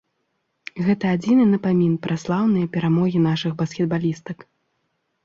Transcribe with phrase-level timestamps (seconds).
[0.85, 4.37] Гэта адзіны напамін пра слаўныя перамогі нашых баскетбалістак.